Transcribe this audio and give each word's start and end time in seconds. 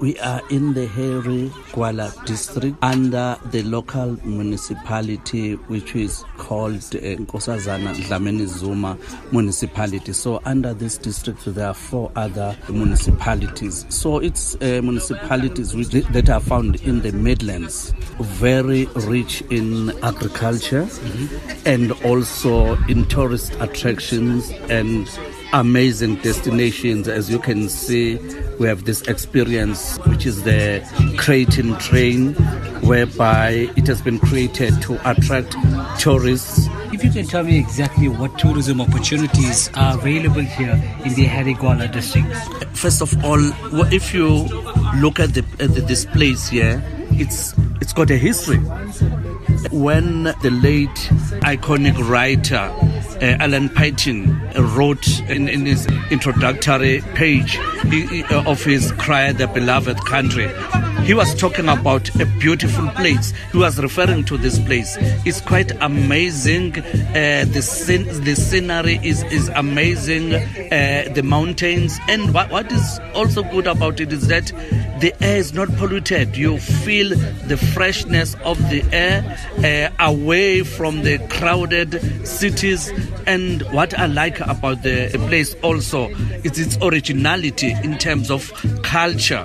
We 0.00 0.18
are 0.20 0.40
in 0.48 0.72
the 0.72 0.86
Harry 0.86 1.50
Gwala 1.72 2.24
district 2.24 2.78
under 2.80 3.36
the 3.50 3.62
local 3.64 4.16
municipality 4.26 5.56
which 5.68 5.94
is 5.94 6.24
called 6.38 6.76
uh, 6.76 7.20
Nkosazana 7.20 7.94
Dlamini 7.96 8.46
Zuma 8.46 8.96
municipality. 9.30 10.14
So 10.14 10.40
under 10.46 10.72
this 10.72 10.96
district 10.96 11.44
there 11.44 11.66
are 11.66 11.74
four 11.74 12.10
other 12.16 12.56
municipalities. 12.70 13.84
So 13.90 14.20
it's 14.20 14.54
uh, 14.62 14.80
municipalities 14.82 15.74
which, 15.74 15.88
that 15.90 16.30
are 16.30 16.40
found 16.40 16.76
in 16.76 17.02
the 17.02 17.12
Midlands, 17.12 17.92
very 18.20 18.86
rich 18.94 19.42
in 19.50 19.90
agriculture 20.02 20.84
mm-hmm. 20.84 21.68
and 21.68 21.92
also 22.06 22.76
in 22.86 23.04
tourist 23.08 23.52
attractions 23.60 24.50
and 24.70 25.06
amazing 25.52 26.14
destinations. 26.16 27.08
As 27.08 27.30
you 27.30 27.38
can 27.38 27.68
see, 27.68 28.16
we 28.58 28.68
have 28.68 28.84
this 28.84 29.02
experience, 29.02 29.89
which 29.98 30.26
is 30.26 30.42
the 30.42 30.82
Creighton 31.18 31.76
train, 31.78 32.34
whereby 32.82 33.70
it 33.76 33.86
has 33.86 34.02
been 34.02 34.18
created 34.18 34.80
to 34.82 34.94
attract 35.10 35.56
tourists. 35.98 36.68
If 36.92 37.04
you 37.04 37.10
can 37.10 37.26
tell 37.26 37.44
me 37.44 37.58
exactly 37.58 38.08
what 38.08 38.38
tourism 38.38 38.80
opportunities 38.80 39.70
are 39.74 39.96
available 39.96 40.42
here 40.42 40.72
in 41.04 41.14
the 41.14 41.24
Harry 41.24 41.54
Gwala 41.54 41.90
district. 41.90 42.28
First 42.76 43.02
of 43.02 43.24
all, 43.24 43.40
if 43.92 44.12
you 44.14 44.28
look 44.96 45.20
at, 45.20 45.34
the, 45.34 45.44
at 45.60 45.86
this 45.86 46.04
place 46.04 46.48
here, 46.48 46.82
it's 47.12 47.54
it's 47.80 47.92
got 47.92 48.10
a 48.10 48.16
history. 48.16 48.58
When 49.70 50.24
the 50.24 50.50
late 50.62 50.88
iconic 51.42 51.96
writer 52.08 52.56
uh, 52.56 53.36
Alan 53.40 53.68
Paton 53.68 54.39
wrote 54.56 55.06
in, 55.28 55.48
in 55.48 55.66
his 55.66 55.86
introductory 56.10 57.02
page 57.14 57.58
of 58.30 58.62
his 58.64 58.92
Cry 58.92 59.32
the 59.32 59.46
Beloved 59.46 59.98
Country. 60.06 60.48
He 61.04 61.14
was 61.14 61.34
talking 61.34 61.68
about 61.68 62.14
a 62.20 62.26
beautiful 62.38 62.86
place. 62.90 63.32
He 63.52 63.58
was 63.58 63.78
referring 63.78 64.24
to 64.26 64.36
this 64.36 64.58
place. 64.60 64.96
It's 65.24 65.40
quite 65.40 65.72
amazing. 65.80 66.78
Uh, 66.78 67.46
the, 67.48 67.62
scen- 67.62 68.22
the 68.24 68.36
scenery 68.36 69.00
is, 69.02 69.22
is 69.24 69.48
amazing. 69.48 70.34
Uh, 70.34 71.10
the 71.14 71.22
mountains. 71.24 71.98
And 72.06 72.32
what, 72.34 72.50
what 72.50 72.70
is 72.70 73.00
also 73.14 73.42
good 73.44 73.66
about 73.66 73.98
it 73.98 74.12
is 74.12 74.28
that 74.28 74.52
the 75.00 75.14
air 75.20 75.38
is 75.38 75.54
not 75.54 75.68
polluted. 75.76 76.36
You 76.36 76.58
feel 76.58 77.08
the 77.08 77.56
freshness 77.56 78.36
of 78.44 78.58
the 78.70 78.84
air 78.92 79.38
uh, 79.64 80.04
away 80.04 80.62
from 80.62 81.02
the 81.02 81.18
crowded 81.28 82.26
cities. 82.26 82.92
And 83.26 83.62
what 83.72 83.98
I 83.98 84.06
like 84.06 84.39
about 84.42 84.82
the 84.82 85.08
place 85.28 85.54
also 85.62 86.08
is 86.44 86.58
its 86.58 86.76
originality 86.82 87.72
in 87.82 87.98
terms 87.98 88.30
of 88.30 88.52
culture, 88.82 89.44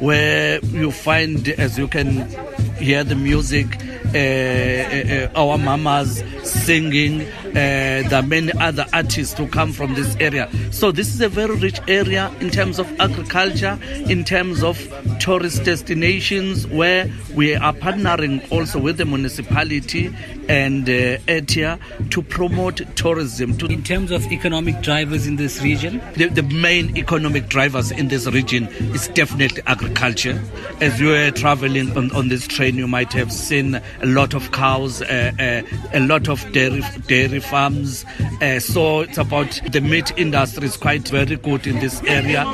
where 0.00 0.60
you 0.64 0.90
find, 0.90 1.48
as 1.50 1.78
you 1.78 1.88
can 1.88 2.28
hear 2.76 3.04
the 3.04 3.14
music, 3.14 3.66
uh, 4.14 4.18
uh, 4.18 5.28
uh 5.34 5.40
our 5.40 5.58
mamas 5.58 6.22
singing. 6.42 7.26
Uh, 7.54 8.02
there 8.08 8.14
are 8.14 8.26
many 8.26 8.52
other 8.58 8.84
artists 8.92 9.38
who 9.38 9.46
come 9.46 9.72
from 9.72 9.94
this 9.94 10.16
area. 10.16 10.48
So 10.72 10.90
this 10.90 11.14
is 11.14 11.20
a 11.20 11.28
very 11.28 11.54
rich 11.56 11.78
area 11.86 12.34
in 12.40 12.50
terms 12.50 12.78
of 12.78 12.90
agriculture, 12.98 13.78
in 14.08 14.24
terms 14.24 14.62
of 14.64 14.76
tourist 15.20 15.64
destinations, 15.64 16.66
where 16.66 17.08
we 17.34 17.54
are 17.54 17.72
partnering 17.72 18.50
also 18.50 18.80
with 18.80 18.96
the 18.96 19.04
municipality 19.04 20.14
and 20.48 20.88
uh, 20.88 21.18
ETIA 21.28 21.78
to 22.10 22.22
promote 22.22 22.80
tourism. 22.96 23.56
To 23.58 23.66
in 23.66 23.82
terms 23.82 24.10
of 24.10 24.24
economic 24.30 24.80
drivers 24.82 25.26
in 25.26 25.36
this 25.36 25.62
region? 25.62 26.00
The, 26.14 26.28
the 26.28 26.42
main 26.42 26.96
economic 26.96 27.48
drivers 27.48 27.90
in 27.90 28.08
this 28.08 28.26
region 28.26 28.68
is 28.94 29.08
definitely 29.08 29.62
agriculture. 29.66 30.40
As 30.80 31.00
you 31.00 31.08
were 31.08 31.30
traveling 31.30 31.96
on, 31.96 32.10
on 32.12 32.28
this 32.28 32.46
train, 32.46 32.76
you 32.76 32.86
might 32.86 33.12
have 33.12 33.32
seen 33.32 33.74
a 33.74 34.06
lot 34.06 34.34
of 34.34 34.52
cows, 34.52 35.02
uh, 35.02 35.32
uh, 35.38 35.62
a 35.92 36.00
lot 36.00 36.28
of 36.28 36.50
dairy, 36.52 36.82
dairy 37.06 37.40
farms. 37.44 38.04
Uh, 38.40 38.58
so 38.60 39.00
it's 39.00 39.18
about 39.18 39.60
the 39.70 39.80
meat 39.80 40.12
industry 40.16 40.66
is 40.66 40.76
quite 40.76 41.06
very 41.08 41.36
good 41.36 41.66
in 41.66 41.78
this 41.80 42.02
area. 42.04 42.44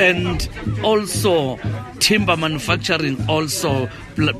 And 0.00 0.48
also 0.82 1.58
timber 1.98 2.36
manufacturing 2.36 3.18
also 3.28 3.88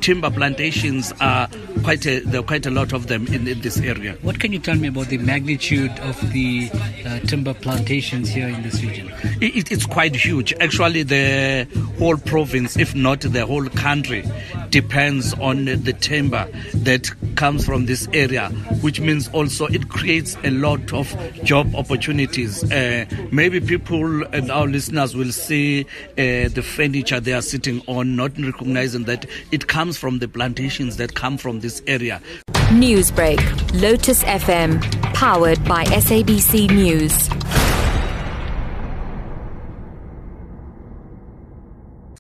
timber 0.00 0.31
plantations 0.31 1.12
are 1.21 1.49
quite 1.83 2.06
a, 2.06 2.21
there 2.21 2.41
are 2.41 2.44
quite 2.44 2.65
a 2.67 2.71
lot 2.71 2.93
of 2.93 3.09
them 3.09 3.27
in, 3.27 3.47
in, 3.47 3.61
this 3.61 3.78
area. 3.78 4.17
What 4.22 4.41
can 4.41 4.53
you 4.53 4.59
tell 4.59 4.77
me 4.77 4.89
about 4.89 5.06
the 5.09 5.19
magnitude 5.19 5.91
of 6.00 6.33
the 6.33 6.71
uh, 7.05 7.21
timber 7.21 7.55
plantations 7.55 8.28
here 8.28 8.49
in 8.49 8.62
this 8.62 8.83
region? 8.83 9.12
It, 9.41 9.71
it's 9.71 9.87
quite 9.87 10.17
huge. 10.17 10.55
Actually, 10.61 11.03
the 11.03 11.69
whole 11.99 12.17
province, 12.17 12.77
if 12.77 12.94
not 12.94 13.21
the 13.21 13.44
whole 13.44 13.69
country, 13.69 14.25
depends 14.71 15.34
on 15.34 15.67
the 15.67 15.93
timber 15.93 16.49
that 16.75 17.11
comes 17.36 17.64
from 17.64 17.86
this 17.86 18.08
area, 18.12 18.48
which 18.80 19.00
means 19.00 19.28
also 19.28 19.66
it 19.66 19.88
creates 19.88 20.36
a 20.44 20.50
lot 20.50 20.92
of 20.92 21.14
job 21.44 21.74
opportunities. 21.74 22.64
Uh, 22.72 23.04
maybe 23.30 23.60
people 23.60 24.24
and 24.34 24.50
our 24.50 24.66
listeners 24.66 25.14
will 25.14 25.32
see 25.32 25.82
uh, 25.82 26.48
the 26.48 26.62
furniture 26.62 27.20
they 27.20 27.32
are 27.32 27.42
sitting 27.42 27.82
on, 27.86 28.16
not 28.16 28.36
recognizing 28.38 29.04
that 29.04 29.26
it 29.52 29.69
comes 29.69 29.96
from 29.96 30.19
the 30.19 30.28
plantations 30.28 30.96
that 30.96 31.14
come 31.14 31.36
from 31.36 31.60
this 31.60 31.82
area. 31.86 32.20
Newsbreak, 32.70 33.38
Lotus 33.80 34.25
FM, 34.25 34.82
powered 35.14 35.62
by 35.64 35.84
SABC 35.84 36.70
News. 36.70 37.66